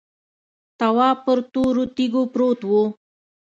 [0.79, 2.71] تواب پر تورو تیږو پروت و.